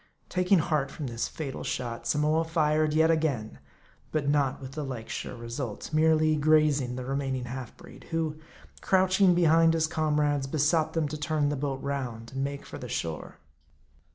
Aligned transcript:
Taking 0.29 0.57
heart 0.57 0.89
from 0.89 1.05
this 1.05 1.27
fatal 1.27 1.63
shot, 1.63 2.07
Samoa 2.07 2.43
fired 2.43 2.95
yet 2.95 3.11
again; 3.11 3.59
but 4.11 4.27
not 4.27 4.59
with 4.59 4.71
the 4.71 4.83
like 4.83 5.09
sure 5.09 5.35
result; 5.35 5.93
merely 5.93 6.35
grazing 6.37 6.95
the 6.95 7.05
re 7.05 7.15
maining 7.15 7.45
half 7.45 7.77
breed, 7.77 8.05
who, 8.05 8.37
crouching 8.81 9.35
behind 9.35 9.75
his 9.75 9.85
comrades, 9.85 10.47
besought 10.47 10.93
them 10.93 11.07
to 11.07 11.19
turn 11.19 11.49
the 11.49 11.55
boat 11.55 11.83
round, 11.83 12.31
and 12.33 12.43
make 12.43 12.65
for 12.65 12.79
the 12.79 12.89
shore. 12.89 13.37